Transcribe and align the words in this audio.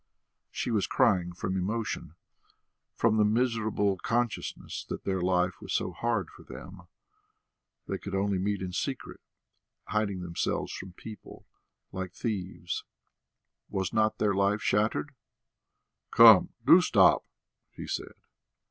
She 0.49 0.71
was 0.71 0.87
crying 0.87 1.31
from 1.31 1.55
emotion, 1.55 2.15
from 2.95 3.17
the 3.17 3.23
miserable 3.23 3.97
consciousness 3.99 4.83
that 4.85 5.03
their 5.03 5.21
life 5.21 5.61
was 5.61 5.73
so 5.73 5.91
hard 5.91 6.31
for 6.31 6.41
them; 6.41 6.87
they 7.87 7.99
could 7.99 8.15
only 8.15 8.39
meet 8.39 8.63
in 8.63 8.73
secret, 8.73 9.19
hiding 9.89 10.21
themselves 10.21 10.73
from 10.73 10.93
people, 10.93 11.45
like 11.91 12.13
thieves! 12.15 12.83
Was 13.69 13.93
not 13.93 14.17
their 14.17 14.33
life 14.33 14.63
shattered? 14.63 15.13
"Come, 16.09 16.49
do 16.65 16.81
stop!" 16.81 17.23
he 17.75 17.85
said. 17.85 18.13